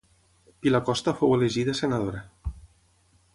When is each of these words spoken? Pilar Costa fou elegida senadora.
Pilar 0.65 0.81
Costa 0.87 1.13
fou 1.19 1.35
elegida 1.35 1.77
senadora. 1.81 2.23